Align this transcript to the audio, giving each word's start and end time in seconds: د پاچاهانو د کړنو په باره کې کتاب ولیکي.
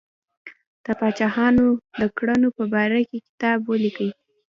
د 0.85 0.87
پاچاهانو 0.99 1.67
د 1.99 2.01
کړنو 2.17 2.47
په 2.57 2.63
باره 2.73 2.99
کې 3.09 3.17
کتاب 3.27 3.59
ولیکي. 3.65 4.09